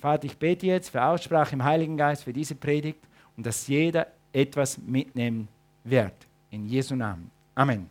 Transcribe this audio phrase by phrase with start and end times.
[0.00, 3.00] Vater, ich bete jetzt für Aussprache im Heiligen Geist für diese Predigt
[3.36, 5.46] und dass jeder etwas mitnehmen
[5.84, 6.14] wird.
[6.50, 7.30] In Jesu Namen.
[7.54, 7.88] Amen.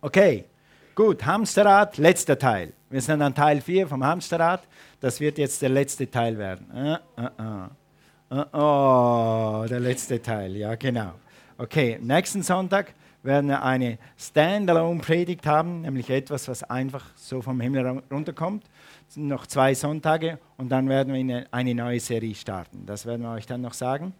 [0.00, 0.44] Okay,
[0.94, 2.72] gut, Hamsterrad, letzter Teil.
[2.88, 4.66] Wir sind an Teil 4 vom Hamsterrad.
[5.00, 6.66] Das wird jetzt der letzte Teil werden.
[6.72, 8.44] Uh, uh, uh.
[8.52, 11.12] Oh, der letzte Teil, ja genau.
[11.58, 18.02] Okay, nächsten Sonntag werden wir eine Standalone-Predigt haben, nämlich etwas, was einfach so vom Himmel
[18.10, 18.64] runterkommt.
[19.16, 22.84] Noch zwei Sonntage und dann werden wir eine neue Serie starten.
[22.86, 24.14] Das werden wir euch dann noch sagen.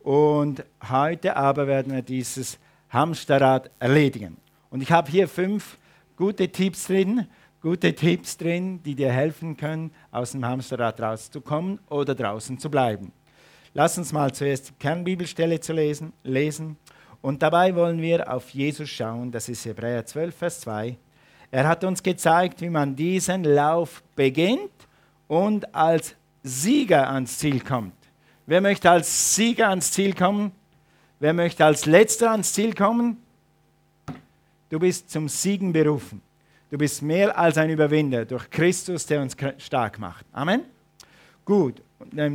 [0.00, 2.58] Und heute aber werden wir dieses
[2.90, 4.36] Hamsterrad erledigen.
[4.70, 5.78] Und ich habe hier fünf
[6.16, 7.26] gute Tipps drin,
[7.60, 13.12] gute Tipps drin, die dir helfen können, aus dem Hamsterrad rauszukommen oder draußen zu bleiben.
[13.74, 16.76] Lass uns mal zuerst die Kernbibelstelle zu lesen, lesen.
[17.22, 19.30] Und dabei wollen wir auf Jesus schauen.
[19.30, 20.98] Das ist Hebräer 12, Vers 2.
[21.52, 24.70] Er hat uns gezeigt, wie man diesen Lauf beginnt
[25.28, 27.94] und als Sieger ans Ziel kommt.
[28.46, 30.52] Wer möchte als Sieger ans Ziel kommen?
[31.20, 33.18] Wer möchte als Letzter ans Ziel kommen?
[34.70, 36.22] Du bist zum Siegen berufen.
[36.70, 40.24] Du bist mehr als ein Überwinder durch Christus, der uns stark macht.
[40.32, 40.62] Amen.
[41.44, 41.82] Gut.
[42.16, 42.30] Äh,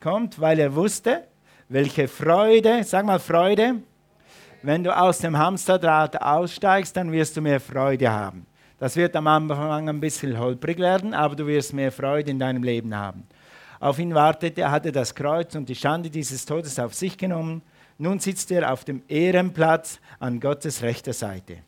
[0.00, 1.24] kommt, weil er wusste,
[1.68, 3.82] welche Freude, sag mal Freude,
[4.64, 8.46] wenn du aus dem Hamsterdraht aussteigst, dann wirst du mehr Freude haben.
[8.78, 12.62] Das wird am Anfang ein bisschen holprig werden, aber du wirst mehr Freude in deinem
[12.62, 13.24] Leben haben.
[13.78, 17.60] Auf ihn wartete, er hatte das Kreuz und die Schande dieses Todes auf sich genommen.
[17.98, 21.58] Nun sitzt er auf dem Ehrenplatz an Gottes rechter Seite.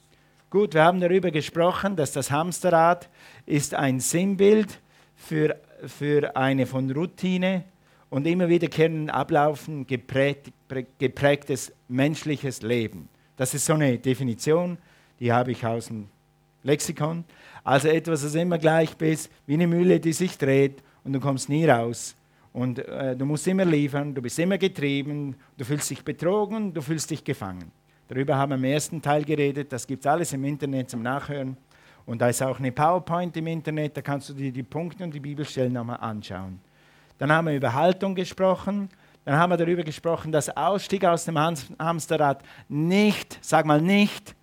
[0.48, 3.11] Gut, wir haben darüber gesprochen, dass das Hamsterrad
[3.44, 4.80] ist ein Sinnbild
[5.17, 7.64] für, für eine von Routine
[8.08, 10.50] und immer wiederkehrenden Ablaufen geprägt,
[10.98, 13.09] geprägtes menschliches Leben.
[13.37, 14.79] Das ist so eine Definition,
[15.20, 16.09] die habe ich aus dem
[16.62, 17.25] Lexikon.
[17.65, 21.48] Also etwas, das immer gleich ist, wie eine Mühle, die sich dreht und du kommst
[21.48, 22.17] nie raus.
[22.53, 26.81] Und äh, du musst immer liefern, du bist immer getrieben, du fühlst dich betrogen, du
[26.81, 27.70] fühlst dich gefangen.
[28.09, 31.57] Darüber haben wir im ersten Teil geredet, das gibt es alles im Internet zum Nachhören.
[32.07, 35.13] Und da ist auch eine PowerPoint im Internet, da kannst du dir die Punkte und
[35.13, 36.61] die Bibelstellen nochmal anschauen.
[37.19, 38.89] Dann haben wir über Haltung gesprochen.
[39.27, 44.37] Dann haben wir darüber gesprochen, dass Ausstieg aus dem Hamsterrad nicht, sag mal nicht,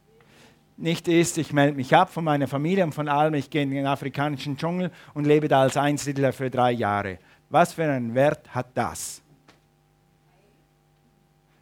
[0.76, 3.72] nicht ist, ich melde mich ab von meiner Familie und von allem, ich gehe in
[3.72, 7.20] den afrikanischen Dschungel und lebe da als Einsiedler für drei Jahre.
[7.50, 9.22] Was für einen Wert hat das?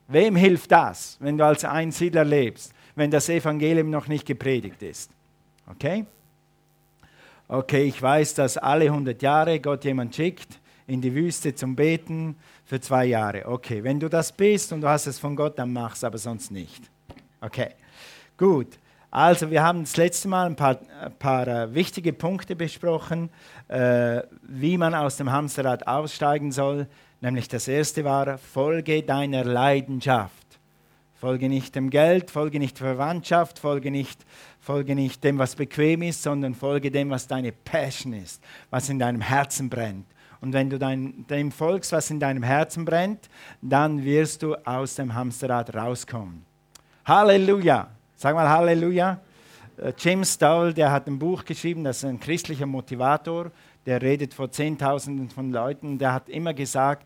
[0.07, 5.11] Wem hilft das, wenn du als Einsiedler lebst, wenn das Evangelium noch nicht gepredigt ist?
[5.69, 6.07] Okay?
[7.47, 12.35] Okay, ich weiß, dass alle 100 Jahre Gott jemand schickt, in die Wüste zum Beten
[12.71, 13.45] für zwei Jahre.
[13.47, 16.17] Okay, wenn du das bist und du hast es von Gott, dann mach es, aber
[16.17, 16.89] sonst nicht.
[17.41, 17.71] Okay,
[18.37, 18.79] gut.
[19.09, 23.29] Also wir haben das letzte Mal ein paar, ein paar äh, wichtige Punkte besprochen,
[23.67, 26.87] äh, wie man aus dem Hamsterrad aussteigen soll.
[27.19, 30.31] Nämlich das erste war, folge deiner Leidenschaft.
[31.15, 34.25] Folge nicht dem Geld, folge nicht der Verwandtschaft, folge nicht,
[34.61, 38.97] folge nicht dem, was bequem ist, sondern folge dem, was deine Passion ist, was in
[38.97, 40.05] deinem Herzen brennt.
[40.41, 43.29] Und wenn du dein, dem folgst, was in deinem Herzen brennt,
[43.61, 46.43] dann wirst du aus dem Hamsterrad rauskommen.
[47.05, 47.87] Halleluja!
[48.15, 49.19] Sag mal Halleluja!
[49.77, 53.51] Äh, Jim Stowell, der hat ein Buch geschrieben, das ist ein christlicher Motivator,
[53.85, 57.05] der redet vor Zehntausenden von Leuten, der hat immer gesagt,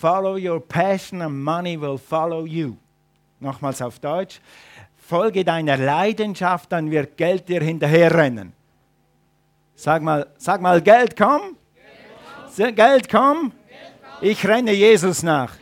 [0.00, 2.76] Follow your passion and money will follow you.
[3.40, 4.40] Nochmals auf Deutsch.
[4.96, 8.52] Folge deiner Leidenschaft, dann wird Geld dir hinterherrennen.
[9.74, 11.56] Sag mal, sag mal Geld komm,
[12.56, 13.52] Geld komm.
[14.20, 15.54] Ich renne Jesus nach.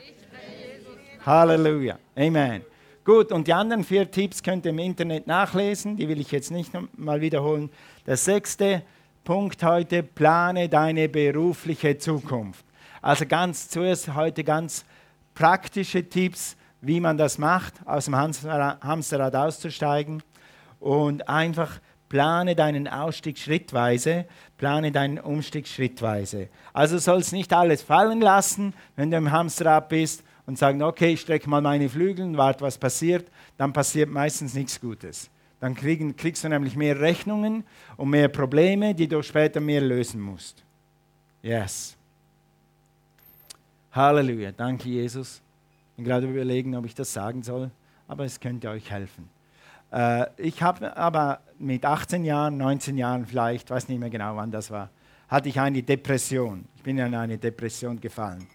[1.24, 1.98] Halleluja.
[2.16, 2.64] Amen.
[3.04, 5.96] Gut, und die anderen vier Tipps könnt ihr im Internet nachlesen.
[5.96, 7.70] Die will ich jetzt nicht mal wiederholen.
[8.06, 8.82] Der sechste
[9.22, 12.64] Punkt heute, plane deine berufliche Zukunft.
[13.00, 14.84] Also ganz zuerst heute ganz
[15.34, 20.22] praktische Tipps, wie man das macht, aus dem Hamsterrad auszusteigen
[20.80, 21.78] und einfach
[22.10, 24.26] plane deinen Ausstieg schrittweise,
[24.58, 26.48] plane deinen Umstieg schrittweise.
[26.74, 31.20] Also sollst nicht alles fallen lassen, wenn du im Hamsterrad bist und sagen, okay, ich
[31.22, 33.30] strecke mal meine Flügel und warte, was passiert.
[33.56, 35.30] Dann passiert meistens nichts Gutes.
[35.60, 37.64] Dann kriegen, kriegst du nämlich mehr Rechnungen
[37.96, 40.64] und mehr Probleme, die du später mehr lösen musst.
[41.42, 41.96] Yes.
[43.92, 44.50] Halleluja.
[44.50, 45.40] Danke, Jesus.
[45.90, 47.70] Ich bin gerade überlegen, ob ich das sagen soll,
[48.08, 49.28] aber es könnte euch helfen.
[49.92, 54.50] Äh, ich habe aber mit 18 Jahren, 19 Jahren vielleicht, weiß nicht mehr genau, wann
[54.50, 54.90] das war,
[55.28, 56.64] hatte ich eine Depression.
[56.76, 58.46] Ich bin in eine Depression gefallen.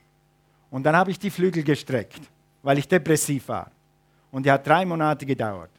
[0.72, 2.22] Und dann habe ich die Flügel gestreckt,
[2.64, 3.72] weil ich depressiv war.
[4.32, 5.70] Und die hat drei Monate gedauert.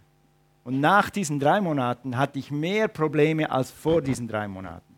[0.65, 4.95] Und nach diesen drei Monaten hatte ich mehr Probleme als vor diesen drei Monaten,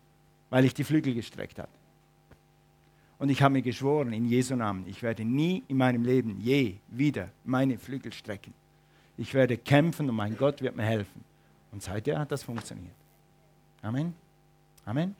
[0.49, 1.69] weil ich die Flügel gestreckt hatte.
[3.17, 6.75] Und ich habe mir geschworen, in Jesu Namen, ich werde nie in meinem Leben je
[6.87, 8.53] wieder meine Flügel strecken.
[9.17, 11.28] Ich werde kämpfen und mein Gott wird mir helfen.
[11.71, 12.95] Und seither hat das funktioniert.
[13.81, 14.13] Amen.
[14.85, 15.15] Amen.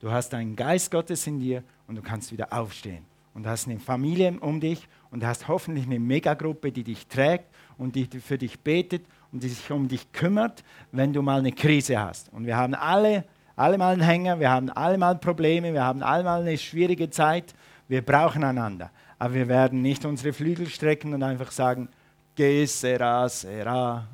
[0.00, 3.04] Du hast einen Geist Gottes in dir und du kannst wieder aufstehen.
[3.34, 7.06] Und du hast eine Familie um dich und du hast hoffentlich eine Megagruppe, die dich
[7.06, 7.46] trägt
[7.78, 11.52] und die für dich betet und die sich um dich kümmert, wenn du mal eine
[11.52, 12.32] Krise hast.
[12.32, 13.24] Und wir haben alle,
[13.56, 17.08] alle mal einen Hänger, wir haben alle mal Probleme, wir haben alle mal eine schwierige
[17.08, 17.54] Zeit.
[17.88, 18.90] Wir brauchen einander.
[19.18, 21.88] Aber wir werden nicht unsere Flügel strecken und einfach sagen,
[22.36, 24.06] que sera, sera.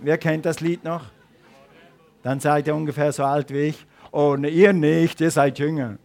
[0.00, 1.04] Wer kennt das Lied noch?
[2.22, 3.86] Dann seid ihr ungefähr so alt wie ich.
[4.12, 5.98] Ne, ihr nicht, ihr seid jünger.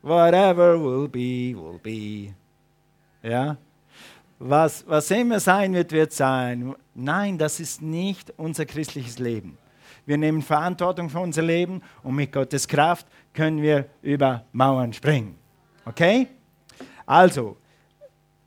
[0.00, 2.34] Whatever will be, will be.
[3.22, 3.56] Ja?
[4.38, 6.74] Was, was immer sein wird, wird sein.
[6.94, 9.58] Nein, das ist nicht unser christliches Leben.
[10.06, 15.36] Wir nehmen Verantwortung für unser Leben und mit Gottes Kraft können wir über Mauern springen.
[15.84, 16.26] Okay?
[17.06, 17.56] Also,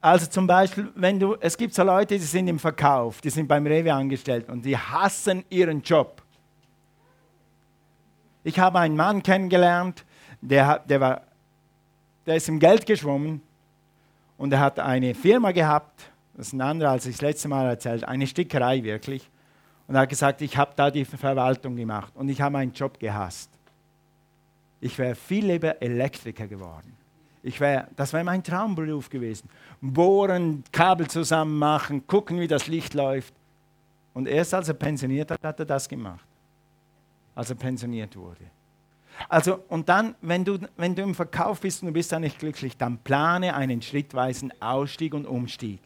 [0.06, 3.48] also zum Beispiel, wenn du, es gibt so Leute, die sind im Verkauf, die sind
[3.48, 6.22] beim Rewe angestellt und die hassen ihren Job.
[8.44, 10.06] Ich habe einen Mann kennengelernt,
[10.42, 11.22] der, der, war,
[12.28, 13.42] der ist im Geld geschwommen
[14.38, 17.66] und er hat eine Firma gehabt, das ist ein anderer, als ich das letzte Mal
[17.66, 19.28] erzählt, eine Stickerei wirklich.
[19.88, 23.00] Und er hat gesagt, ich habe da die Verwaltung gemacht und ich habe meinen Job
[23.00, 23.50] gehasst.
[24.82, 26.96] Ich wäre viel lieber Elektriker geworden.
[27.46, 29.48] Ich wär, das wäre mein Traumberuf gewesen.
[29.80, 33.36] Bohren, Kabel zusammen machen, gucken, wie das Licht läuft.
[34.16, 36.26] Und erst als er pensioniert hat, hat er das gemacht.
[37.36, 38.46] Als er pensioniert wurde.
[39.30, 42.40] Also, und dann, wenn du, wenn du im Verkauf bist und du bist da nicht
[42.40, 45.82] glücklich, dann plane einen schrittweisen Ausstieg und Umstieg.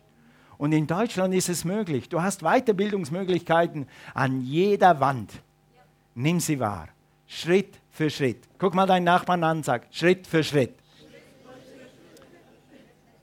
[0.57, 2.07] Und in Deutschland ist es möglich.
[2.07, 5.33] Du hast Weiterbildungsmöglichkeiten an jeder Wand.
[6.15, 6.87] Nimm sie wahr.
[7.27, 8.47] Schritt für Schritt.
[8.57, 10.78] Guck mal deinen Nachbarn an und sag, Schritt für Schritt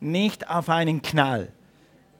[0.06, 1.52] nicht auf einen Knall.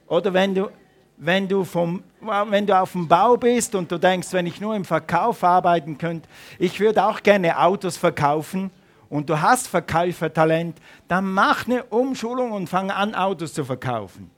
[0.07, 0.69] Oder wenn du,
[1.17, 4.75] wenn du, vom, wenn du auf dem Bau bist und du denkst, wenn ich nur
[4.75, 6.29] im Verkauf arbeiten könnte,
[6.59, 8.69] ich würde auch gerne Autos verkaufen
[9.09, 14.29] und du hast Verkäufertalent, dann mach eine Umschulung und fang an, Autos zu verkaufen.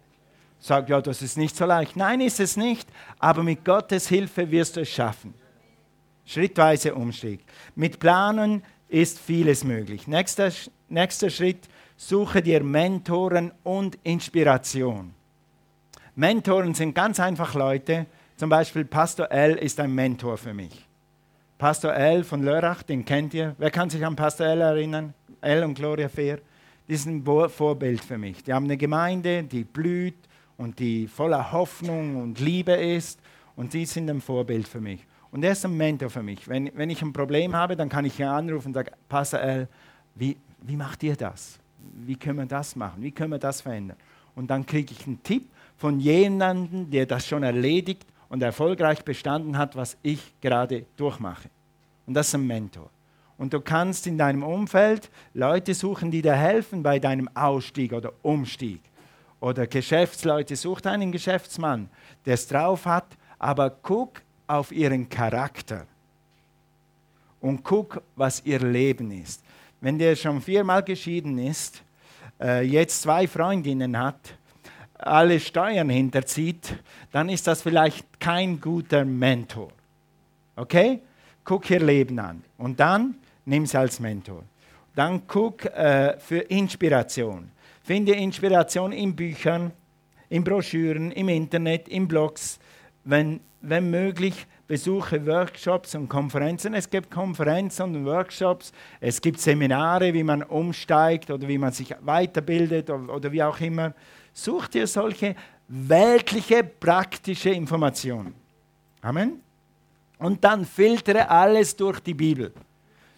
[0.59, 1.95] Sag, ja, das ist nicht so leicht.
[1.95, 5.33] Nein, ist es nicht, aber mit Gottes Hilfe wirst du es schaffen.
[6.25, 7.43] Schrittweise Umstieg.
[7.75, 10.07] Mit Planen ist vieles möglich.
[10.07, 10.51] Nächster,
[10.89, 11.69] nächster Schritt,
[11.99, 15.13] suche dir Mentoren und Inspiration.
[16.15, 18.05] Mentoren sind ganz einfach Leute,
[18.37, 20.87] zum Beispiel Pastor L ist ein Mentor für mich.
[21.57, 23.53] Pastor L von Lörrach, den kennt ihr.
[23.57, 25.13] Wer kann sich an Pastor L erinnern?
[25.41, 26.39] L und Gloria Fair.
[26.87, 28.45] Die sind ein Vorbild für mich.
[28.45, 30.15] Die haben eine Gemeinde, die blüht
[30.55, 33.19] und die voller Hoffnung und Liebe ist.
[33.57, 35.05] Und die sind ein Vorbild für mich.
[35.31, 36.47] Und er ist ein Mentor für mich.
[36.47, 39.67] Wenn, wenn ich ein Problem habe, dann kann ich ihn anrufen und sagen, Pastor L,
[40.15, 41.59] wie, wie macht ihr das?
[42.05, 43.97] Wie können wir das machen, wie können wir das verändern.
[44.35, 49.57] Und dann kriege ich einen Tipp von jemandem, der das schon erledigt und erfolgreich bestanden
[49.57, 51.49] hat, was ich gerade durchmache.
[52.05, 52.89] Und das ist ein Mentor.
[53.37, 58.11] Und du kannst in deinem Umfeld Leute suchen, die dir helfen bei deinem Ausstieg oder
[58.21, 58.81] Umstieg.
[59.39, 61.89] Oder Geschäftsleute, such einen Geschäftsmann,
[62.25, 65.85] der es drauf hat, aber guck auf ihren Charakter
[67.39, 69.43] und guck, was ihr Leben ist.
[69.81, 71.81] Wenn der schon viermal geschieden ist,
[72.41, 74.35] äh, jetzt zwei Freundinnen hat,
[74.97, 76.75] alle Steuern hinterzieht,
[77.11, 79.69] dann ist das vielleicht kein guter Mentor.
[80.56, 80.99] Okay?
[81.45, 83.15] Guck ihr Leben an und dann
[83.45, 84.44] nimm sie als Mentor.
[84.95, 87.49] Dann guck äh, für Inspiration.
[87.83, 89.71] Finde Inspiration in Büchern,
[90.27, 92.59] in Broschüren, im Internet, in Blogs.
[93.06, 96.76] Wenn, wenn möglich, besuche Workshops und Konferenzen.
[96.76, 98.71] Es gibt Konferenzen und Workshops,
[99.02, 103.59] es gibt Seminare, wie man umsteigt oder wie man sich weiterbildet oder, oder wie auch
[103.59, 103.95] immer.
[104.31, 105.35] Such dir solche
[105.68, 108.35] weltliche, praktische Informationen.
[109.02, 109.42] Amen.
[110.19, 112.54] Und dann filtere alles durch die Bibel.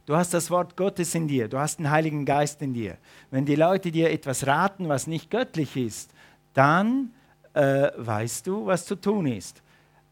[0.06, 2.96] Du hast das Wort Gottes in dir, du hast den Heiligen Geist in dir.
[3.30, 6.12] Wenn die Leute dir etwas raten, was nicht göttlich ist,
[6.54, 7.12] dann
[7.54, 9.62] äh, weißt du, was zu tun ist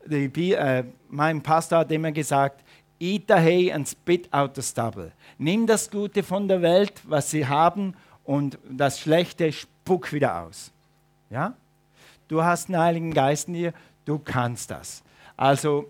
[0.09, 2.63] die, äh, mein Pastor hat immer gesagt,
[2.99, 5.11] eat the hay and spit out the stubble.
[5.37, 10.71] Nimm das Gute von der Welt, was sie haben, und das Schlechte spuck wieder aus.
[11.29, 11.55] Ja?
[12.27, 13.73] Du hast einen Heiligen Geist in dir,
[14.05, 15.01] du kannst das.
[15.35, 15.89] Also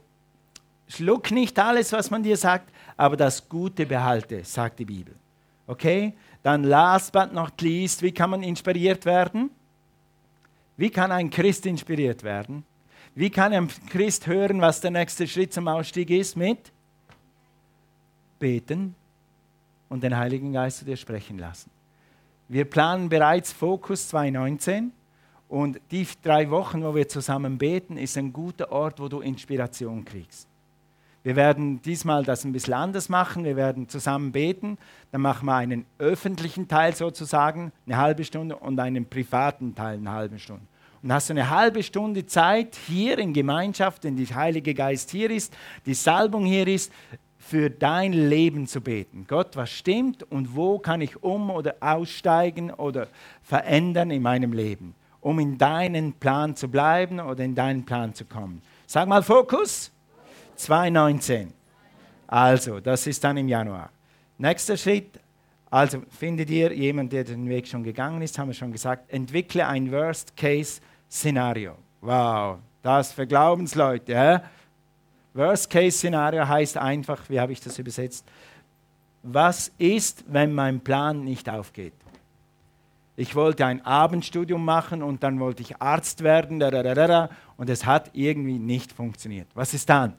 [0.87, 5.15] schluck nicht alles, was man dir sagt, aber das Gute behalte, sagt die Bibel.
[5.67, 6.13] Okay?
[6.41, 9.49] Dann last but not least, wie kann man inspiriert werden?
[10.77, 12.63] Wie kann ein Christ inspiriert werden?
[13.15, 16.35] Wie kann ein Christ hören, was der nächste Schritt zum Ausstieg ist?
[16.35, 16.71] Mit
[18.39, 18.95] Beten.
[19.89, 21.71] und den Heiligen Geist zu dir sprechen lassen.
[22.47, 24.91] Wir planen bereits Fokus 2019
[25.47, 30.05] und die drei Wochen, wo wir zusammen beten, ist ein guter Ort, wo du Inspiration
[30.05, 30.47] kriegst.
[31.23, 33.43] Wir werden diesmal das ein bisschen anders machen.
[33.43, 34.77] Wir werden zusammen beten.
[35.11, 40.11] Dann machen wir einen öffentlichen Teil sozusagen, eine halbe Stunde, und einen privaten Teil, eine
[40.11, 40.65] halbe Stunde.
[41.01, 45.53] Und hast eine halbe Stunde Zeit hier in Gemeinschaft, wenn der Heilige Geist hier ist,
[45.85, 46.91] die Salbung hier ist,
[47.37, 49.25] für dein Leben zu beten.
[49.27, 53.07] Gott, was stimmt und wo kann ich um oder aussteigen oder
[53.41, 58.25] verändern in meinem Leben, um in deinen Plan zu bleiben oder in deinen Plan zu
[58.25, 58.61] kommen.
[58.85, 59.91] Sag mal Fokus.
[60.57, 61.47] 2,19.
[62.27, 63.89] Also, das ist dann im Januar.
[64.37, 65.19] Nächster Schritt,
[65.69, 69.67] also findet ihr jemanden, der den Weg schon gegangen ist, haben wir schon gesagt, entwickle
[69.67, 71.75] ein Worst-Case-Szenario.
[72.01, 74.11] Wow, das für Glaubensleute.
[74.11, 74.43] Ja?
[75.33, 78.25] Worst-Case-Szenario heißt einfach, wie habe ich das übersetzt?
[79.21, 81.93] Was ist, wenn mein Plan nicht aufgeht?
[83.15, 86.63] Ich wollte ein Abendstudium machen und dann wollte ich Arzt werden
[87.57, 89.47] und es hat irgendwie nicht funktioniert.
[89.53, 90.13] Was ist dann?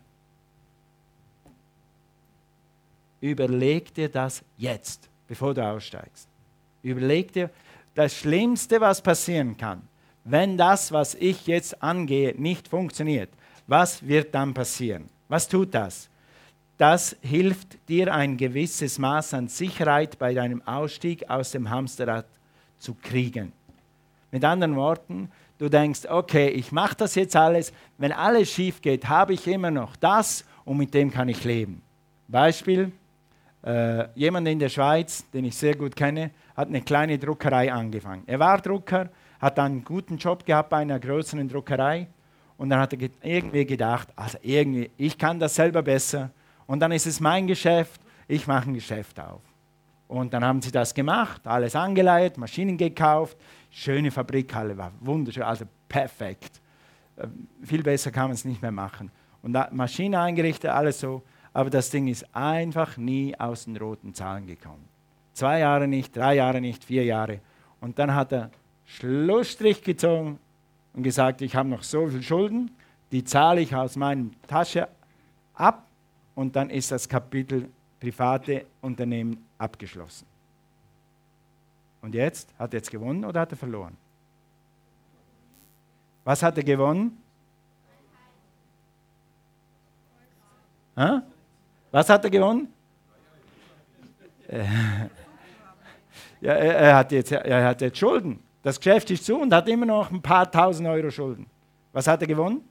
[3.22, 6.26] Überleg dir das jetzt, bevor du aussteigst.
[6.82, 7.50] Überleg dir
[7.94, 9.80] das Schlimmste, was passieren kann.
[10.24, 13.30] Wenn das, was ich jetzt angehe, nicht funktioniert,
[13.68, 15.08] was wird dann passieren?
[15.28, 16.08] Was tut das?
[16.78, 22.26] Das hilft dir ein gewisses Maß an Sicherheit bei deinem Ausstieg aus dem Hamsterrad
[22.80, 23.52] zu kriegen.
[24.32, 29.08] Mit anderen Worten, du denkst, okay, ich mache das jetzt alles, wenn alles schief geht,
[29.08, 31.82] habe ich immer noch das und mit dem kann ich leben.
[32.26, 32.90] Beispiel,
[33.62, 38.22] äh, jemand in der Schweiz, den ich sehr gut kenne, hat eine kleine Druckerei angefangen.
[38.26, 42.08] Er war Drucker, hat dann einen guten Job gehabt bei einer größeren Druckerei
[42.56, 46.30] und dann hat er irgendwie gedacht, also irgendwie, ich kann das selber besser
[46.66, 49.42] und dann ist es mein Geschäft, ich mache ein Geschäft auf.
[50.08, 53.36] Und dann haben sie das gemacht, alles angeleiert, Maschinen gekauft,
[53.70, 56.60] schöne Fabrikhalle, war wunderschön, also perfekt.
[57.16, 57.26] Äh,
[57.62, 59.10] viel besser kann man es nicht mehr machen.
[59.42, 64.46] Und Maschine eingerichtet, alles so aber das Ding ist einfach nie aus den roten Zahlen
[64.46, 64.84] gekommen.
[65.32, 67.40] Zwei Jahre nicht, drei Jahre nicht, vier Jahre.
[67.80, 68.50] Und dann hat er
[68.84, 70.38] Schlussstrich gezogen
[70.92, 72.70] und gesagt, ich habe noch so viel Schulden,
[73.12, 74.88] die zahle ich aus meiner Tasche
[75.54, 75.86] ab
[76.34, 80.26] und dann ist das Kapitel private Unternehmen abgeschlossen.
[82.02, 82.54] Und jetzt?
[82.58, 83.96] Hat er jetzt gewonnen oder hat er verloren?
[86.24, 87.18] Was hat er gewonnen?
[90.96, 91.22] Ha?
[91.90, 92.72] Was hat er gewonnen?
[94.48, 94.64] Äh,
[96.40, 98.42] ja, er, hat jetzt, er hat jetzt Schulden.
[98.62, 101.46] Das Geschäft ist zu und hat immer noch ein paar tausend Euro Schulden.
[101.92, 102.62] Was hat er gewonnen?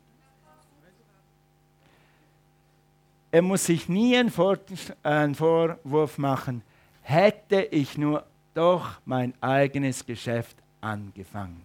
[3.32, 4.58] Er muss sich nie einen, Vor
[5.04, 6.64] einen Vorwurf machen,
[7.02, 8.24] hätte ich nur
[8.54, 11.64] doch mein eigenes Geschäft angefangen.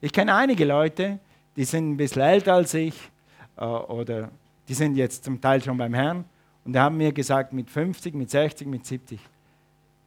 [0.00, 1.18] Ich kenne einige Leute,
[1.56, 2.94] die sind ein bisschen älter als ich
[3.56, 4.30] äh, oder
[4.68, 6.24] die sind jetzt zum Teil schon beim Herrn
[6.64, 9.20] und die haben mir gesagt, mit 50, mit 60, mit 70,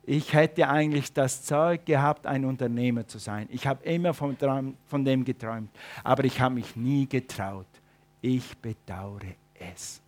[0.10, 3.48] ich hätte eigentlich das Zeug gehabt, ein Unternehmer zu sein.
[3.52, 4.38] Ich habe immer von,
[4.86, 5.70] von dem geträumt,
[6.02, 7.68] aber ich habe mich nie getraut.
[8.22, 9.36] Ich bedauere
[9.74, 10.02] es.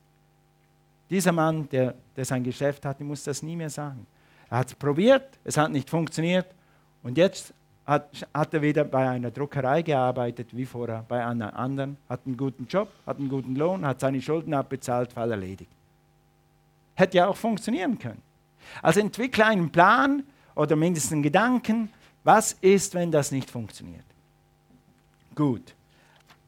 [1.09, 4.07] Dieser Mann, der, der sein Geschäft hatte, muss das nie mehr sagen.
[4.49, 6.47] Er hat es probiert, es hat nicht funktioniert
[7.03, 7.53] und jetzt
[7.89, 12.37] hat, hat er wieder bei einer Druckerei gearbeitet, wie vorher bei einer anderen, hat einen
[12.37, 15.71] guten Job, hat einen guten Lohn, hat seine Schulden abbezahlt, Fall erledigt.
[16.93, 18.21] Hätte ja auch funktionieren können.
[18.83, 21.89] Also entwickle einen Plan oder mindestens einen Gedanken,
[22.23, 24.05] was ist, wenn das nicht funktioniert.
[25.33, 25.73] Gut.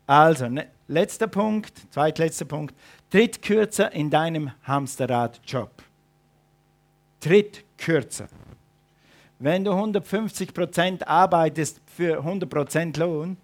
[0.06, 2.76] Also, ne, letzter Punkt, zweitletzter Punkt.
[3.10, 5.72] Tritt kürzer in deinem Hamsterrad-Job.
[7.20, 8.28] Tritt kürzer.
[9.44, 13.38] Wenn du 150% arbeitest für 100% Lohn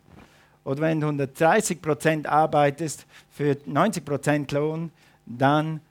[0.63, 4.91] oder wenn du 130% arbeitest für 90% Lohn,
[5.25, 5.81] dann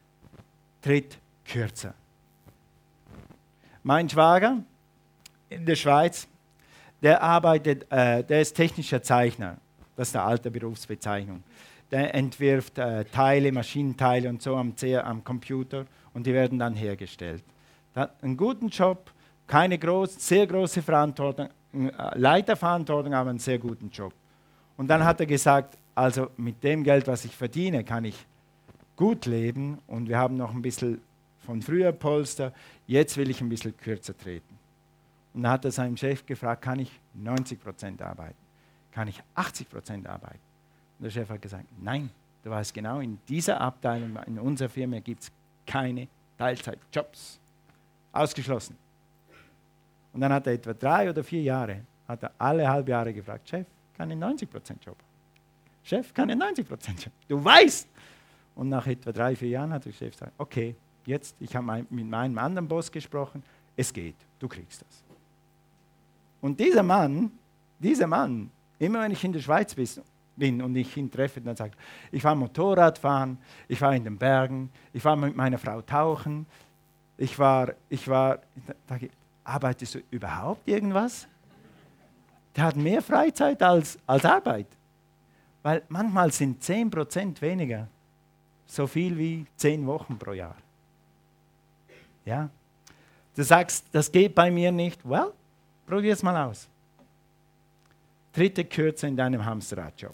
[0.81, 1.93] tritt kürzer.
[3.83, 4.63] Mein Schwager
[5.49, 6.25] in der Schweiz,
[7.03, 9.57] der arbeitet, äh, der ist technischer Zeichner.
[9.97, 11.43] Das ist eine alte Berufsbezeichnung.
[11.91, 14.73] Der entwirft äh, Teile, Maschinenteile und so am,
[15.03, 17.43] am Computer und die werden dann hergestellt.
[17.93, 19.11] Der hat einen guten Job,
[19.47, 24.13] keine groß, sehr große Verantwortung, äh, Leiterverantwortung, aber einen sehr guten Job.
[24.75, 28.25] Und dann hat er gesagt, also mit dem Geld, was ich verdiene, kann ich
[28.95, 31.01] gut leben und wir haben noch ein bisschen
[31.39, 32.53] von früher Polster,
[32.85, 34.57] jetzt will ich ein bisschen kürzer treten.
[35.33, 38.35] Und dann hat er seinen Chef gefragt, kann ich 90 Prozent arbeiten?
[38.91, 40.39] Kann ich 80 Prozent arbeiten?
[40.99, 42.09] Und der Chef hat gesagt, nein,
[42.43, 45.31] du weißt genau, in dieser Abteilung, in unserer Firma gibt es
[45.65, 47.39] keine Teilzeitjobs.
[48.11, 48.75] Ausgeschlossen.
[50.17, 53.47] Und dann hat er etwa drei oder vier Jahre, hat er alle halbe Jahre gefragt,
[53.47, 54.47] Chef, kann ich 90%
[54.83, 54.97] Job?
[55.83, 56.57] Chef, kann ich 90%
[57.03, 57.13] Job?
[57.27, 57.87] Du weißt!
[58.55, 62.07] Und nach etwa drei, vier Jahren hat der Chef gesagt, okay, jetzt, ich habe mit
[62.07, 63.43] meinem anderen Boss gesprochen,
[63.75, 65.03] es geht, du kriegst das.
[66.41, 67.29] Und dieser Mann,
[67.77, 69.75] dieser Mann, immer wenn ich in der Schweiz
[70.35, 71.77] bin und ich ihn treffe, dann sagt
[72.11, 76.47] ich war Motorrad fahren, ich war in den Bergen, ich war mit meiner Frau tauchen,
[77.17, 78.39] ich war, ich war,
[79.47, 81.27] arbeitest du überhaupt irgendwas?
[82.55, 84.67] Der hat mehr Freizeit als, als Arbeit.
[85.63, 87.87] Weil manchmal sind 10% weniger
[88.65, 90.55] so viel wie 10 Wochen pro Jahr.
[92.25, 92.49] Ja?
[93.35, 95.07] Du sagst, das geht bei mir nicht.
[95.07, 95.31] Well,
[95.85, 96.67] probier es mal aus.
[98.33, 100.13] Dritte Kürze in deinem Hamsterradjob.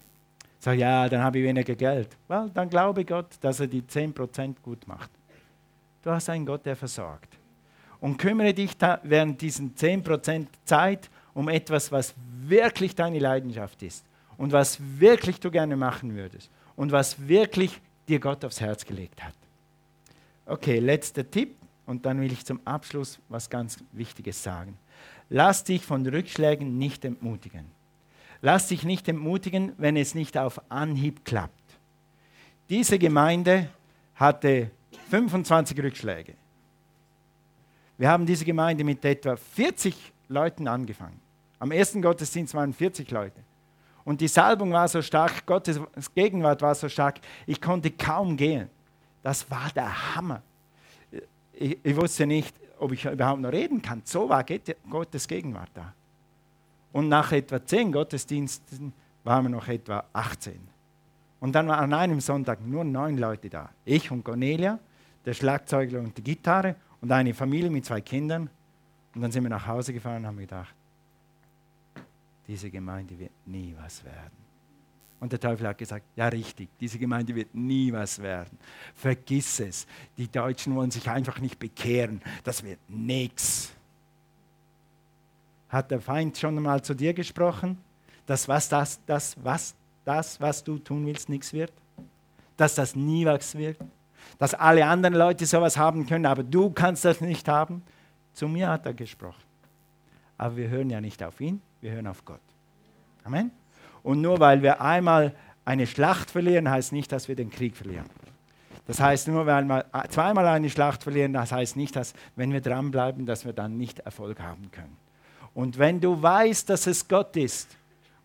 [0.60, 2.16] Sag, ja, dann habe ich weniger Geld.
[2.28, 5.10] Well, dann glaube Gott, dass er die 10% gut macht.
[6.02, 7.36] Du hast einen Gott, der versorgt.
[8.04, 8.72] Und kümmere dich
[9.04, 14.04] während diesen 10% Zeit um etwas, was wirklich deine Leidenschaft ist
[14.36, 19.24] und was wirklich du gerne machen würdest und was wirklich dir Gott aufs Herz gelegt
[19.24, 19.32] hat.
[20.44, 21.56] Okay, letzter Tipp
[21.86, 24.76] und dann will ich zum Abschluss was ganz Wichtiges sagen.
[25.30, 27.64] Lass dich von Rückschlägen nicht entmutigen.
[28.42, 31.78] Lass dich nicht entmutigen, wenn es nicht auf Anhieb klappt.
[32.68, 33.70] Diese Gemeinde
[34.14, 34.70] hatte
[35.08, 36.34] 25 Rückschläge.
[37.96, 41.20] Wir haben diese Gemeinde mit etwa 40 Leuten angefangen.
[41.58, 43.40] Am ersten Gottesdienst waren 40 Leute.
[44.04, 45.80] Und die Salbung war so stark, Gottes
[46.14, 48.68] Gegenwart war so stark, ich konnte kaum gehen.
[49.22, 50.42] Das war der Hammer.
[51.52, 54.02] Ich, ich wusste nicht, ob ich überhaupt noch reden kann.
[54.04, 54.44] So war
[54.90, 55.94] Gottes Gegenwart da.
[56.92, 60.60] Und nach etwa zehn Gottesdiensten waren wir noch etwa 18.
[61.40, 63.70] Und dann waren an einem Sonntag nur neun Leute da.
[63.84, 64.78] Ich und Cornelia,
[65.24, 68.48] der Schlagzeugler und die Gitarre und eine Familie mit zwei Kindern.
[69.14, 70.74] Und dann sind wir nach Hause gefahren und haben gedacht,
[72.48, 74.32] diese Gemeinde wird nie was werden.
[75.20, 78.58] Und der Teufel hat gesagt, ja richtig, diese Gemeinde wird nie was werden.
[78.94, 79.86] Vergiss es.
[80.16, 82.22] Die Deutschen wollen sich einfach nicht bekehren.
[82.42, 83.74] Das wird nichts.
[85.68, 87.76] Hat der Feind schon mal zu dir gesprochen,
[88.24, 89.74] dass was das, das, was,
[90.06, 91.72] das, was du tun willst, nichts wird?
[92.56, 93.76] Dass das nie was wird?
[94.38, 97.82] Dass alle anderen Leute sowas haben können, aber du kannst das nicht haben?
[98.32, 99.42] Zu mir hat er gesprochen.
[100.36, 102.40] Aber wir hören ja nicht auf ihn, wir hören auf Gott.
[103.22, 103.50] Amen.
[104.02, 105.34] Und nur weil wir einmal
[105.64, 108.06] eine Schlacht verlieren, heißt nicht, dass wir den Krieg verlieren.
[108.86, 112.60] Das heißt, nur weil wir zweimal eine Schlacht verlieren, das heißt nicht, dass, wenn wir
[112.60, 114.96] dranbleiben, dass wir dann nicht Erfolg haben können.
[115.54, 117.76] Und wenn du weißt, dass es Gott ist,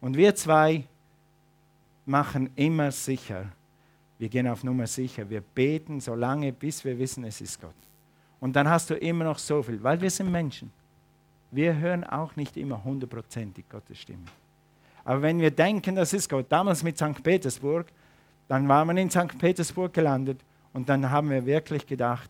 [0.01, 0.85] und wir zwei
[2.05, 3.45] machen immer sicher,
[4.19, 7.73] wir gehen auf Nummer sicher, wir beten so lange, bis wir wissen, es ist Gott.
[8.41, 10.71] Und dann hast du immer noch so viel, weil wir sind Menschen.
[11.51, 14.25] Wir hören auch nicht immer hundertprozentig Gottes Stimme.
[15.05, 17.23] Aber wenn wir denken, das ist Gott, damals mit St.
[17.23, 17.87] Petersburg,
[18.47, 19.37] dann waren wir in St.
[19.39, 20.41] Petersburg gelandet
[20.73, 22.29] und dann haben wir wirklich gedacht,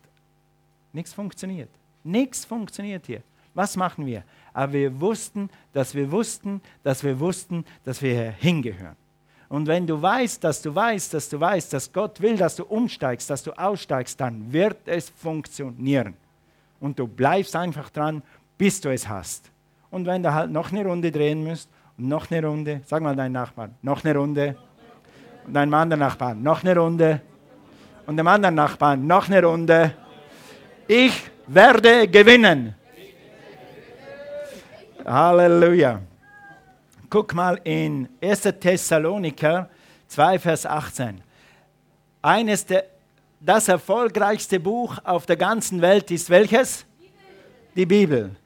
[0.92, 1.70] nichts funktioniert.
[2.04, 3.22] Nichts funktioniert hier.
[3.52, 4.22] Was machen wir?
[4.52, 8.96] Aber wir wussten, dass wir wussten, dass wir wussten, dass wir hier hingehören.
[9.50, 12.64] Und wenn du weißt, dass du weißt, dass du weißt, dass Gott will, dass du
[12.64, 16.14] umsteigst, dass du aussteigst, dann wird es funktionieren.
[16.80, 18.22] Und du bleibst einfach dran
[18.60, 19.50] bis du es hast.
[19.90, 23.32] Und wenn du halt noch eine Runde drehen musst, noch eine Runde, sag mal deinen
[23.32, 24.54] Nachbarn, noch eine Runde.
[25.46, 27.22] Und deinem anderen Nachbarn, noch eine Runde.
[28.06, 29.94] Und dem anderen Nachbarn, noch eine Runde.
[30.86, 32.74] Ich werde gewinnen.
[35.06, 36.02] Halleluja.
[37.10, 38.42] Guck mal in 1.
[38.60, 39.68] Thessaloniker
[40.06, 41.20] 2, Vers 18.
[42.22, 42.84] Eines der,
[43.40, 46.86] das erfolgreichste Buch auf der ganzen Welt ist welches?
[47.74, 48.36] Die Bibel.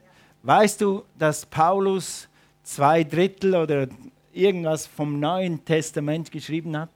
[0.41, 2.27] Weißt du, dass Paulus
[2.63, 3.87] zwei Drittel oder
[4.33, 6.89] irgendwas vom Neuen Testament geschrieben hat?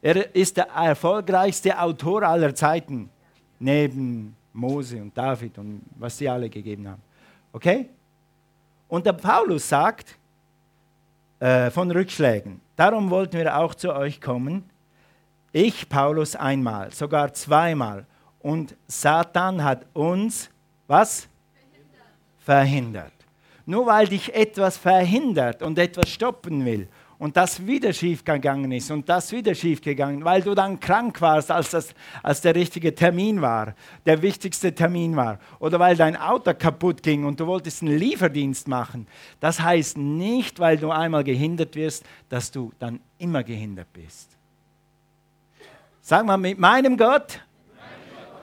[0.00, 3.10] Er ist der erfolgreichste Autor aller Zeiten,
[3.58, 7.02] neben Mose und David und was sie alle gegeben haben.
[7.52, 7.88] Okay?
[8.86, 10.19] Und der Paulus sagt
[11.40, 14.70] äh, von Rückschlägen, darum wollten wir auch zu euch kommen,
[15.52, 18.06] ich, Paulus, einmal, sogar zweimal.
[18.38, 20.48] Und Satan hat uns,
[20.86, 21.28] was?
[22.38, 23.12] verhindert.
[23.66, 26.88] Nur weil dich etwas verhindert und etwas stoppen will
[27.20, 31.20] und das wieder schief gegangen ist und das wieder schief gegangen, weil du dann krank
[31.20, 33.74] warst, als, das, als der richtige Termin war,
[34.06, 38.66] der wichtigste Termin war, oder weil dein Auto kaputt ging und du wolltest einen Lieferdienst
[38.68, 39.06] machen,
[39.38, 44.30] das heißt nicht, weil du einmal gehindert wirst, dass du dann immer gehindert bist.
[46.00, 47.40] Sag mal, mit meinem Gott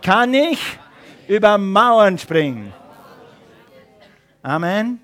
[0.04, 0.60] kann ich
[1.28, 2.72] Über Mauern springen.
[4.42, 5.02] Amen.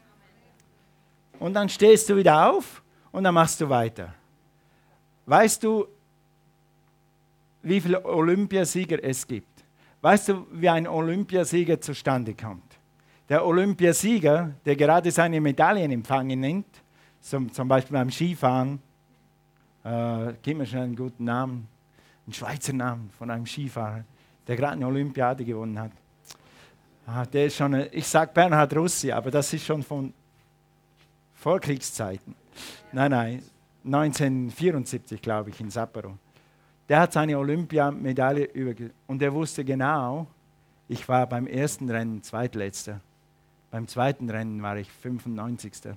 [1.38, 2.83] Und dann stehst du wieder auf
[3.14, 4.14] und dann machst du weiter.
[5.26, 5.88] Weißt du,
[7.62, 9.64] wie viele Olympiasieger es gibt?
[10.02, 12.78] Weißt du, wie ein Olympiasieger zustande kommt?
[13.30, 16.68] Der Olympiasieger, der gerade seine Medaillen empfangen nimmt,
[17.22, 18.82] zum, zum Beispiel beim Skifahren,
[19.86, 21.70] äh, gib mir schnell einen guten Namen,
[22.26, 24.04] einen Schweizer Namen von einem Skifahrer,
[24.46, 25.92] der gerade eine Olympiade gewonnen hat.
[27.06, 30.14] Ah, der ist schon, ich sage Bernhard Russi, aber das ist schon von
[31.36, 32.43] Vorkriegszeiten.
[32.94, 33.44] Nein, nein,
[33.86, 36.16] 1974, glaube ich, in Sapporo.
[36.88, 40.28] Der hat seine Olympiamedaille übergeben und er wusste genau,
[40.88, 43.02] ich war beim ersten Rennen zweitletzter.
[43.72, 45.96] Beim zweiten Rennen war ich 95.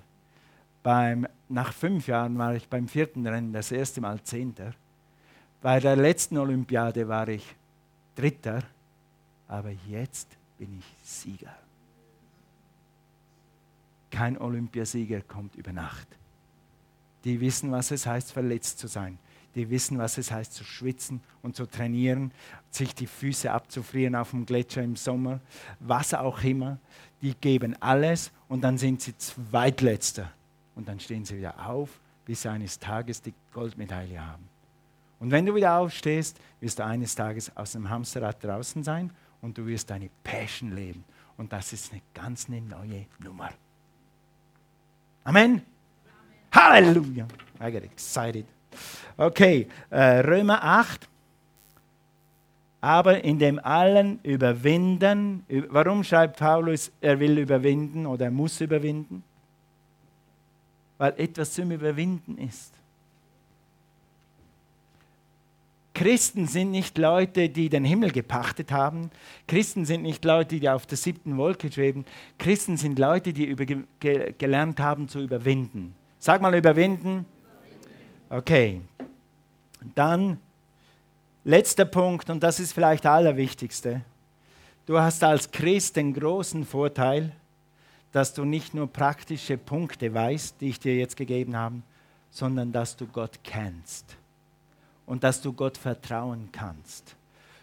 [0.82, 4.72] Beim, nach fünf Jahren war ich beim vierten Rennen das erste Mal Zehnter.
[5.60, 7.54] Bei der letzten Olympiade war ich
[8.14, 8.62] Dritter,
[9.48, 11.54] aber jetzt bin ich Sieger.
[14.10, 16.08] Kein Olympiasieger kommt über Nacht.
[17.26, 19.18] Die wissen, was es heißt, verletzt zu sein.
[19.56, 22.30] Die wissen, was es heißt, zu schwitzen und zu trainieren,
[22.70, 25.40] sich die Füße abzufrieren auf dem Gletscher im Sommer,
[25.80, 26.78] was auch immer.
[27.22, 30.30] Die geben alles und dann sind sie Zweitletzter.
[30.76, 34.48] Und dann stehen sie wieder auf, bis sie eines Tages die Goldmedaille haben.
[35.18, 39.10] Und wenn du wieder aufstehst, wirst du eines Tages aus dem Hamsterrad draußen sein
[39.40, 41.02] und du wirst deine Passion leben.
[41.36, 43.50] Und das ist eine ganz eine neue Nummer.
[45.24, 45.75] Amen.
[46.52, 47.26] Halleluja.
[47.60, 48.44] I get excited.
[49.16, 51.08] Okay, äh, Römer 8.
[52.80, 59.24] Aber in dem allen überwinden, warum schreibt Paulus, er will überwinden oder er muss überwinden?
[60.98, 62.72] Weil etwas zum Überwinden ist.
[65.94, 69.10] Christen sind nicht Leute, die den Himmel gepachtet haben.
[69.48, 72.04] Christen sind nicht Leute, die auf der siebten Wolke schweben.
[72.38, 75.94] Christen sind Leute, die ge, gelernt haben zu überwinden.
[76.26, 77.24] Sag mal überwinden.
[78.28, 78.80] Okay.
[79.94, 80.40] Dann
[81.44, 84.00] letzter Punkt, und das ist vielleicht der allerwichtigste.
[84.86, 87.30] Du hast als Christ den großen Vorteil,
[88.10, 91.76] dass du nicht nur praktische Punkte weißt, die ich dir jetzt gegeben habe,
[92.32, 94.16] sondern dass du Gott kennst
[95.06, 97.14] und dass du Gott vertrauen kannst.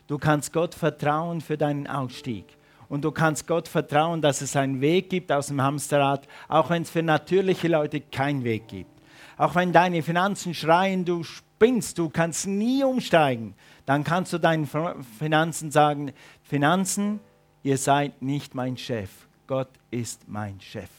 [0.07, 2.45] Du kannst Gott vertrauen für deinen Ausstieg.
[2.93, 6.83] Und du kannst Gott vertrauen, dass es einen Weg gibt aus dem Hamsterrad, auch wenn
[6.83, 9.01] es für natürliche Leute keinen Weg gibt.
[9.35, 13.55] Auch wenn deine Finanzen schreien, du spinnst, du kannst nie umsteigen,
[13.87, 14.69] dann kannst du deinen
[15.17, 16.11] Finanzen sagen,
[16.43, 17.19] Finanzen,
[17.63, 19.09] ihr seid nicht mein Chef,
[19.47, 20.91] Gott ist mein Chef.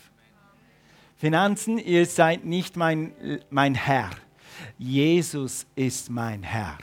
[1.15, 3.13] Finanzen, ihr seid nicht mein,
[3.51, 4.11] mein Herr,
[4.79, 6.77] Jesus ist mein Herr.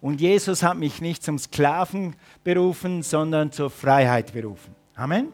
[0.00, 4.74] Und Jesus hat mich nicht zum Sklaven berufen, sondern zur Freiheit berufen.
[4.94, 5.28] Amen.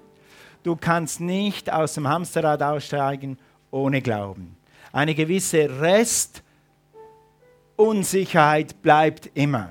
[0.62, 3.38] Du kannst nicht aus dem Hamsterrad aussteigen
[3.70, 4.56] ohne Glauben.
[4.92, 5.68] Eine gewisse
[7.76, 9.68] Restunsicherheit bleibt immer.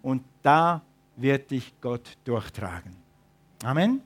[0.00, 0.82] Und da
[1.16, 2.96] wird dich Gott durchtragen.
[3.62, 4.02] Amen.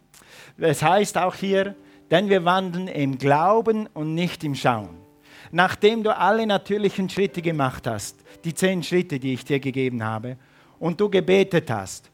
[0.59, 1.75] Es heißt auch hier,
[2.11, 5.06] denn wir wandeln im Glauben und nicht im Schauen
[5.51, 10.37] nachdem du alle natürlichen Schritte gemacht hast, die zehn Schritte, die ich dir gegeben habe,
[10.79, 12.11] und du gebetet hast,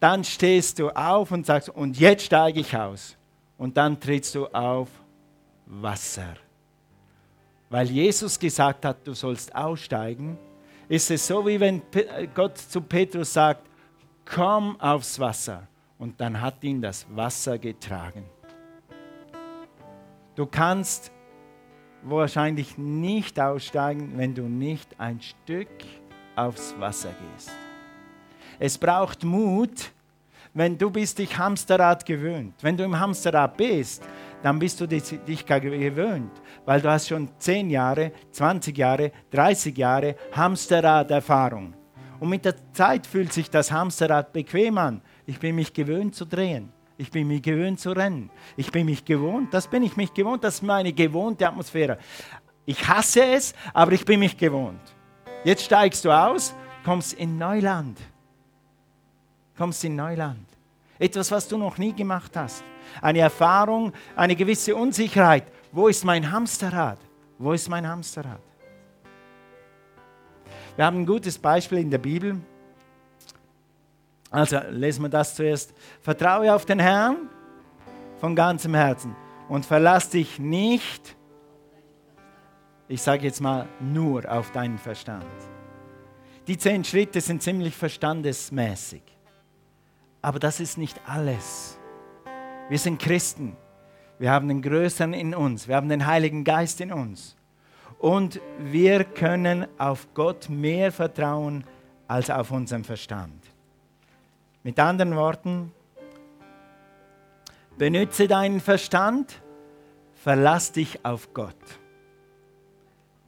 [0.00, 3.16] dann stehst du auf und sagst, und jetzt steige ich aus.
[3.58, 4.88] Und dann trittst du auf
[5.66, 6.34] Wasser.
[7.70, 10.38] Weil Jesus gesagt hat, du sollst aussteigen,
[10.88, 11.82] ist es so, wie wenn
[12.34, 13.66] Gott zu Petrus sagt,
[14.24, 15.66] komm aufs Wasser.
[15.98, 18.24] Und dann hat ihn das Wasser getragen.
[20.34, 21.10] Du kannst
[22.10, 25.68] wahrscheinlich nicht aussteigen, wenn du nicht ein Stück
[26.36, 27.50] aufs Wasser gehst.
[28.58, 29.90] Es braucht Mut,
[30.54, 32.54] wenn du bist dich Hamsterrad gewöhnt.
[32.62, 34.02] Wenn du im Hamsterrad bist,
[34.42, 36.30] dann bist du dich, gewöhnt,
[36.64, 41.74] weil du hast schon 10 Jahre, 20 Jahre, 30 Jahre Hamsterrad-Erfahrung.
[42.20, 45.02] Und mit der Zeit fühlt sich das Hamsterrad bequem an.
[45.26, 46.72] Ich bin mich gewöhnt zu drehen.
[46.98, 48.30] Ich bin mich gewöhnt zu rennen.
[48.56, 51.98] Ich bin mich gewohnt, das bin ich mich gewohnt, das ist meine gewohnte Atmosphäre.
[52.64, 54.80] Ich hasse es, aber ich bin mich gewohnt.
[55.44, 56.54] Jetzt steigst du aus,
[56.84, 57.98] kommst in Neuland.
[59.56, 60.46] Kommst in Neuland.
[60.98, 62.64] Etwas, was du noch nie gemacht hast.
[63.02, 65.44] Eine Erfahrung, eine gewisse Unsicherheit.
[65.72, 66.98] Wo ist mein Hamsterrad?
[67.38, 68.40] Wo ist mein Hamsterrad?
[70.76, 72.40] Wir haben ein gutes Beispiel in der Bibel.
[74.36, 75.72] Also lesen wir das zuerst.
[76.02, 77.30] Vertraue auf den Herrn
[78.18, 79.16] von ganzem Herzen
[79.48, 81.16] und verlass dich nicht,
[82.86, 85.24] ich sage jetzt mal, nur auf deinen Verstand.
[86.46, 89.00] Die zehn Schritte sind ziemlich verstandesmäßig.
[90.20, 91.78] Aber das ist nicht alles.
[92.68, 93.56] Wir sind Christen.
[94.18, 95.66] Wir haben den Größeren in uns.
[95.66, 97.36] Wir haben den Heiligen Geist in uns.
[97.98, 101.64] Und wir können auf Gott mehr vertrauen
[102.06, 103.55] als auf unseren Verstand.
[104.66, 105.72] Mit anderen Worten,
[107.78, 109.40] benütze deinen Verstand,
[110.12, 111.54] verlass dich auf Gott.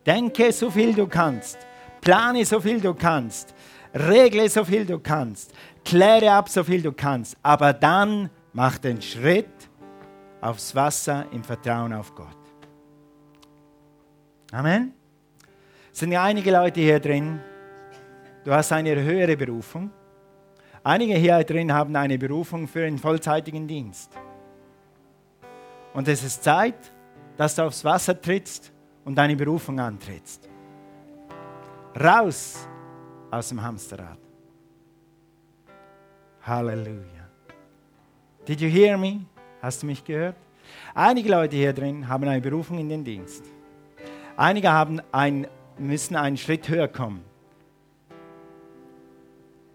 [0.04, 1.56] Denke so viel du kannst,
[2.00, 3.54] plane so viel du kannst,
[3.94, 9.00] regle so viel du kannst, kläre ab so viel du kannst, aber dann mach den
[9.00, 9.70] Schritt
[10.40, 12.36] aufs Wasser im Vertrauen auf Gott.
[14.50, 14.92] Amen.
[15.92, 17.38] Es sind ja einige Leute hier drin,
[18.42, 19.92] du hast eine höhere Berufung.
[20.88, 24.10] Einige hier drin haben eine Berufung für einen vollzeitigen Dienst.
[25.92, 26.94] Und es ist Zeit,
[27.36, 28.72] dass du aufs Wasser trittst
[29.04, 30.48] und deine Berufung antrittst.
[31.94, 32.66] Raus
[33.30, 34.16] aus dem Hamsterrad.
[36.40, 37.28] Halleluja.
[38.46, 39.26] Did you hear me?
[39.60, 40.36] Hast du mich gehört?
[40.94, 43.44] Einige Leute hier drin haben eine Berufung in den Dienst.
[44.38, 47.28] Einige haben ein, müssen einen Schritt höher kommen.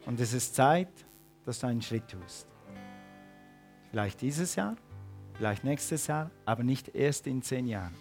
[0.05, 0.89] Und es ist Zeit,
[1.45, 2.47] dass du einen Schritt tust.
[3.91, 4.75] Vielleicht dieses Jahr,
[5.35, 7.93] vielleicht nächstes Jahr, aber nicht erst in zehn Jahren.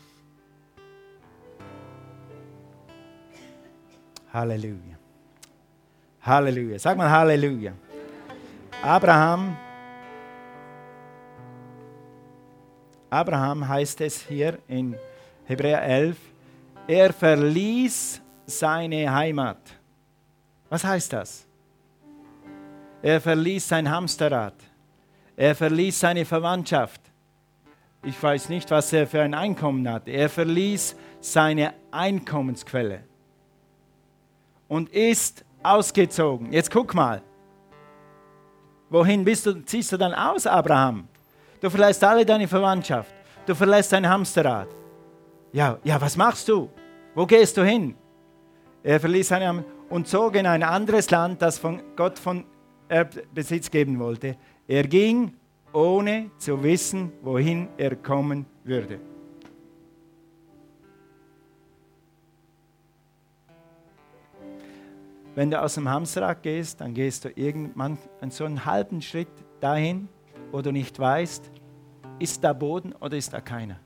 [4.33, 4.97] Halleluja.
[6.23, 6.79] Halleluja.
[6.79, 7.75] Sag mal Halleluja.
[8.83, 9.57] Abraham,
[13.11, 14.97] Abraham heißt es hier in
[15.45, 16.17] Hebräer 11,
[16.89, 19.59] er verließ seine Heimat.
[20.71, 21.47] Was heißt das?
[23.03, 24.55] Er verließ sein Hamsterrad.
[25.37, 27.01] Er verließ seine Verwandtschaft.
[28.05, 30.09] Ich weiß nicht, was er für ein Einkommen hat.
[30.09, 33.05] Er verließ seine Einkommensquelle
[34.69, 36.53] und ist ausgezogen.
[36.53, 37.23] Jetzt guck mal.
[38.89, 41.09] Wohin bist du, ziehst du dann aus, Abraham?
[41.61, 43.13] Du verlässt alle deine Verwandtschaft.
[43.47, 44.69] Du verlässt dein Hamsterrad.
[45.53, 46.71] Ja, ja, was machst du?
[47.15, 47.97] Wo gehst du hin?
[48.83, 52.45] Er verließ seine Hamsterrad und zog in ein anderes Land, das von Gott von
[53.35, 54.37] Besitz geben wollte.
[54.69, 55.33] Er ging,
[55.73, 59.01] ohne zu wissen, wohin er kommen würde.
[65.35, 67.97] Wenn du aus dem Hamsterrad gehst, dann gehst du irgendwann
[68.29, 69.29] so einen halben Schritt
[69.61, 70.09] dahin,
[70.51, 71.51] wo du nicht weißt,
[72.19, 73.81] ist da Boden oder ist da keiner.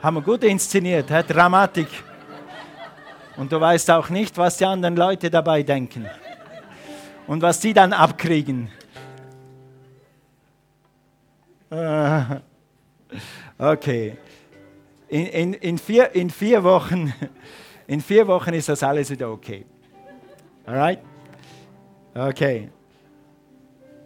[0.00, 1.10] Haben wir gut inszeniert?
[1.10, 1.88] Dramatik.
[3.36, 6.06] Und du weißt auch nicht, was die anderen Leute dabei denken
[7.26, 8.70] und was sie dann abkriegen.
[13.58, 14.16] Okay.
[15.08, 17.12] In, in, in, vier, in vier Wochen
[17.86, 19.64] in vier Wochen ist das alles wieder okay.
[20.66, 20.98] Alright?
[22.14, 22.70] Okay.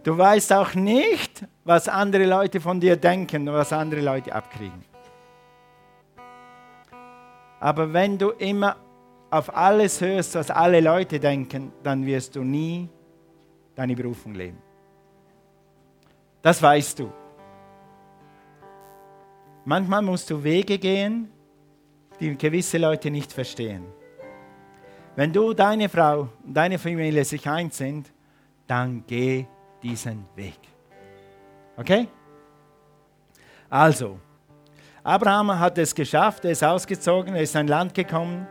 [0.03, 4.83] Du weißt auch nicht, was andere Leute von dir denken und was andere Leute abkriegen.
[7.59, 8.75] Aber wenn du immer
[9.31, 12.89] auf alles hörst, was alle Leute denken, dann wirst du nie
[13.73, 14.57] deine Berufung leben.
[16.41, 17.11] Das weißt du.
[19.63, 21.31] Manchmal musst du Wege gehen,
[22.19, 23.85] die gewisse Leute nicht verstehen.
[25.15, 28.11] Wenn du, deine Frau und deine Familie sich eins sind,
[28.67, 29.45] dann geh
[29.81, 30.59] diesen Weg.
[31.77, 32.07] Okay?
[33.69, 34.19] Also,
[35.03, 38.47] Abraham hat es geschafft, er ist ausgezogen, er ist in ein Land gekommen,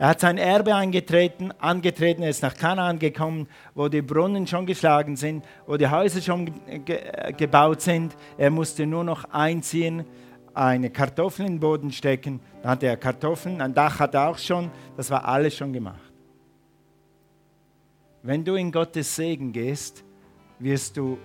[0.00, 4.64] er hat sein Erbe angetreten, angetreten, er ist nach Kanaan gekommen, wo die Brunnen schon
[4.64, 6.50] geschlagen sind, wo die Häuser schon
[6.86, 8.16] ge gebaut sind.
[8.38, 10.06] Er musste nur noch einziehen
[10.54, 14.38] eine Kartoffel in den Boden stecken, dann hatte er Kartoffeln, ein Dach hat er auch
[14.38, 16.12] schon, das war alles schon gemacht.
[18.22, 20.02] Wenn du in Gottes Segen gehst,
[20.60, 21.18] wirst du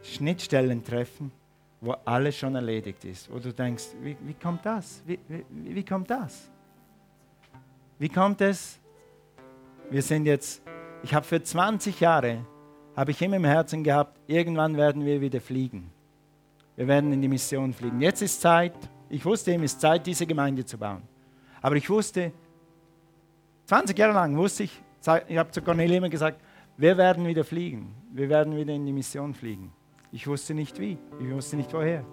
[0.00, 1.32] Schnittstellen treffen,
[1.80, 5.02] wo alles schon erledigt ist, wo du denkst, wie, wie kommt das?
[5.04, 6.51] Wie, wie, wie kommt das?
[8.02, 8.80] Wie kommt es?
[9.88, 10.60] Wir sind jetzt,
[11.04, 12.44] ich habe für 20 Jahre,
[12.96, 15.88] habe ich immer im Herzen gehabt, irgendwann werden wir wieder fliegen.
[16.74, 18.00] Wir werden in die Mission fliegen.
[18.00, 18.74] Jetzt ist Zeit,
[19.08, 21.02] ich wusste, es ist Zeit, diese Gemeinde zu bauen.
[21.60, 22.32] Aber ich wusste,
[23.66, 24.82] 20 Jahre lang wusste ich,
[25.28, 26.40] ich habe zu Cornelia immer gesagt,
[26.76, 27.94] wir werden wieder fliegen.
[28.12, 29.72] Wir werden wieder in die Mission fliegen.
[30.10, 32.04] Ich wusste nicht wie, ich wusste nicht woher.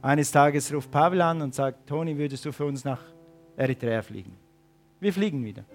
[0.00, 3.02] Eines Tages ruft Pavel an und sagt, Toni, würdest du für uns nach
[3.54, 4.43] Eritrea fliegen?
[5.04, 5.66] Wir fliegen wieder.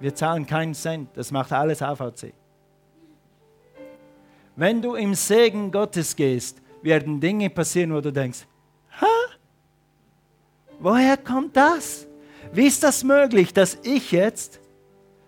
[0.00, 2.32] Wir zahlen keinen Cent, das macht alles AVC.
[4.56, 8.46] Wenn du im Segen Gottes gehst, werden Dinge passieren, wo du denkst,
[9.02, 9.06] ha?
[10.80, 12.06] Woher kommt das?
[12.54, 14.60] Wie ist das möglich, dass ich jetzt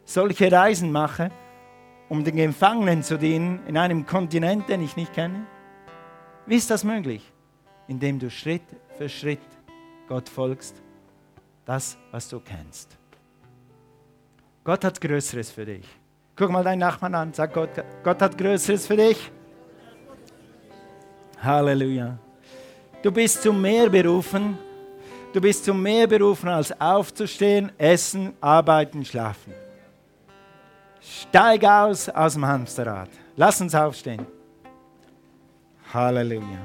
[0.07, 1.31] solche Reisen mache
[2.09, 5.46] um den Gefangenen zu dienen in einem Kontinent, den ich nicht kenne?
[6.46, 7.35] Wie ist das möglich?
[7.87, 8.62] Indem du Schritt
[8.96, 9.40] für Schritt
[10.09, 10.83] Gott folgst,
[11.68, 12.96] das, was du kennst.
[14.64, 15.87] Gott hat Größeres für dich.
[16.35, 17.70] Guck mal deinen Nachbarn an, sag Gott,
[18.02, 19.31] Gott hat Größeres für dich.
[21.42, 22.18] Halleluja.
[23.02, 24.57] Du bist zum Meer berufen.
[25.35, 29.52] Du bist zum Meer berufen, als aufzustehen, essen, arbeiten, schlafen.
[31.02, 33.11] Steig aus aus dem Hamsterrad.
[33.37, 34.26] Lass uns aufstehen.
[35.92, 36.62] Halleluja.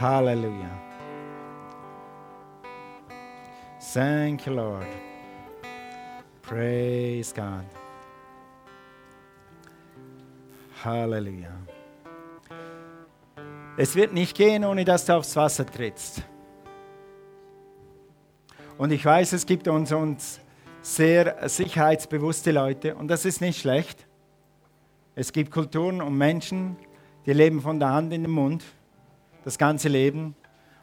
[0.00, 0.91] Halleluja.
[3.92, 4.86] Thank you, Lord.
[6.40, 7.66] Praise God.
[10.82, 11.50] Halleluja.
[13.76, 16.22] Es wird nicht gehen, ohne dass du aufs Wasser trittst.
[18.78, 20.40] Und ich weiß, es gibt uns, uns
[20.80, 24.06] sehr sicherheitsbewusste Leute und das ist nicht schlecht.
[25.14, 26.76] Es gibt Kulturen und Menschen,
[27.26, 28.64] die leben von der Hand in den Mund,
[29.44, 30.34] das ganze Leben.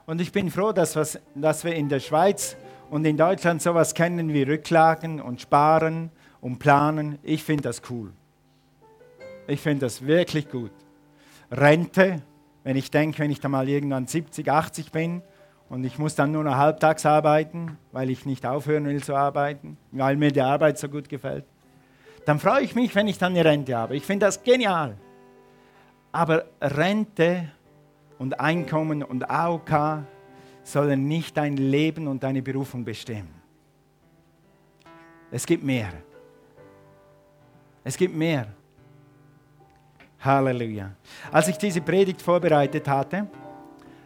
[0.05, 2.55] Und ich bin froh, dass, was, dass wir in der Schweiz
[2.89, 7.19] und in Deutschland sowas kennen wie Rücklagen und Sparen und Planen.
[7.23, 8.12] Ich finde das cool.
[9.47, 10.71] Ich finde das wirklich gut.
[11.52, 12.21] Rente,
[12.63, 15.21] wenn ich denke, wenn ich da mal irgendwann 70, 80 bin
[15.69, 19.78] und ich muss dann nur noch halbtags arbeiten, weil ich nicht aufhören will zu arbeiten,
[19.91, 21.45] weil mir die Arbeit so gut gefällt,
[22.25, 23.95] dann freue ich mich, wenn ich dann eine Rente habe.
[23.95, 24.95] Ich finde das genial.
[26.12, 27.49] Aber Rente
[28.17, 30.04] und Einkommen und AOK
[30.71, 33.34] sollen nicht dein Leben und deine Berufung bestimmen.
[35.32, 35.91] Es gibt mehr.
[37.84, 38.47] Es gibt mehr.
[40.19, 40.91] Halleluja.
[41.32, 43.27] Als ich diese Predigt vorbereitet hatte,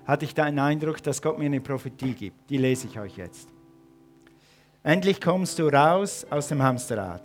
[0.06, 2.50] hatte ich den Eindruck, dass Gott mir eine Prophetie gibt.
[2.50, 3.50] Die lese ich euch jetzt.
[4.84, 7.24] Endlich kommst du raus aus dem Hamsterrad.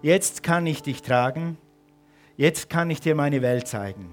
[0.00, 1.58] Jetzt kann ich dich tragen.
[2.36, 4.12] Jetzt kann ich dir meine Welt zeigen.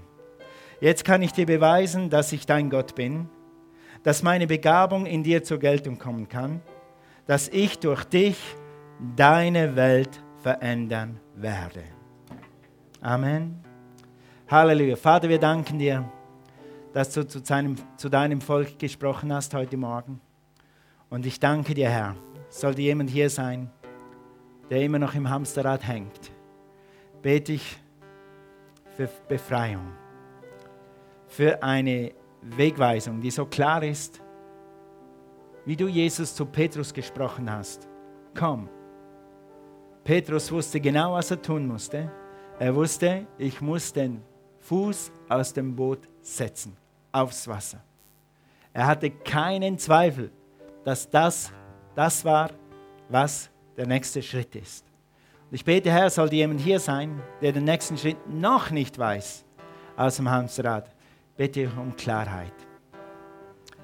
[0.81, 3.29] Jetzt kann ich dir beweisen, dass ich dein Gott bin,
[4.05, 6.61] dass meine Begabung in dir zur Geltung kommen kann,
[7.25, 8.37] dass ich durch dich
[9.15, 11.83] deine Welt verändern werde.
[13.01, 13.59] Amen.
[14.47, 14.95] Halleluja.
[14.95, 16.07] Vater, wir danken dir,
[16.93, 20.21] dass du zu, seinem, zu deinem Volk gesprochen hast heute Morgen.
[21.09, 22.15] Und ich danke dir, Herr.
[22.49, 23.71] Sollte jemand hier sein,
[24.69, 26.31] der immer noch im Hamsterrad hängt,
[27.23, 27.77] bete ich
[28.95, 29.93] für Befreiung,
[31.27, 32.11] für eine
[32.45, 34.21] Wegweisung, die so klar ist,
[35.65, 37.87] wie du Jesus zu Petrus gesprochen hast.
[38.37, 38.69] Komm.
[40.03, 42.11] Petrus wusste genau, was er tun musste.
[42.59, 44.21] Er wusste, ich muss den
[44.59, 46.77] Fuß aus dem Boot setzen,
[47.11, 47.83] aufs Wasser.
[48.73, 50.31] Er hatte keinen Zweifel,
[50.83, 51.51] dass das
[51.95, 52.51] das war,
[53.09, 54.85] was der nächste Schritt ist.
[55.49, 59.45] Und ich bete, Herr, sollte jemand hier sein, der den nächsten Schritt noch nicht weiß
[59.95, 60.94] aus dem Hamsterrad.
[61.37, 62.64] Bitte um Klarheit.